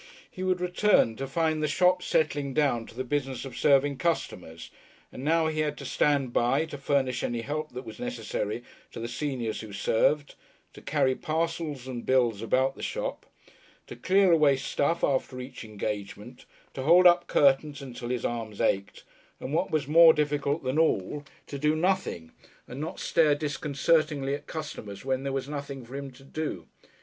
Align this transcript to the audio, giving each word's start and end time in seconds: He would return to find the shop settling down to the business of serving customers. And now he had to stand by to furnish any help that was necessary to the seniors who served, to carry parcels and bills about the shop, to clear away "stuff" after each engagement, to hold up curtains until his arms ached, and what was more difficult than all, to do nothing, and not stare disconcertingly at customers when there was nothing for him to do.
He 0.31 0.41
would 0.41 0.59
return 0.59 1.15
to 1.17 1.27
find 1.27 1.61
the 1.61 1.67
shop 1.67 2.01
settling 2.01 2.55
down 2.55 2.87
to 2.87 2.95
the 2.95 3.03
business 3.03 3.45
of 3.45 3.55
serving 3.55 3.99
customers. 3.99 4.71
And 5.11 5.23
now 5.23 5.45
he 5.45 5.59
had 5.59 5.77
to 5.77 5.85
stand 5.85 6.33
by 6.33 6.65
to 6.73 6.79
furnish 6.79 7.21
any 7.21 7.41
help 7.41 7.73
that 7.73 7.85
was 7.85 7.99
necessary 7.99 8.63
to 8.93 8.99
the 8.99 9.07
seniors 9.07 9.61
who 9.61 9.71
served, 9.71 10.33
to 10.73 10.81
carry 10.81 11.13
parcels 11.13 11.85
and 11.87 12.03
bills 12.03 12.41
about 12.41 12.75
the 12.75 12.81
shop, 12.81 13.27
to 13.85 13.95
clear 13.95 14.31
away 14.31 14.55
"stuff" 14.55 15.03
after 15.03 15.39
each 15.39 15.63
engagement, 15.63 16.45
to 16.73 16.81
hold 16.81 17.05
up 17.05 17.27
curtains 17.27 17.79
until 17.79 18.09
his 18.09 18.25
arms 18.25 18.59
ached, 18.59 19.03
and 19.39 19.53
what 19.53 19.69
was 19.69 19.87
more 19.87 20.13
difficult 20.15 20.63
than 20.63 20.79
all, 20.79 21.23
to 21.45 21.59
do 21.59 21.75
nothing, 21.75 22.31
and 22.67 22.81
not 22.81 22.99
stare 22.99 23.35
disconcertingly 23.35 24.33
at 24.33 24.47
customers 24.47 25.05
when 25.05 25.21
there 25.21 25.31
was 25.31 25.47
nothing 25.47 25.85
for 25.85 25.95
him 25.95 26.09
to 26.09 26.23
do. 26.23 26.65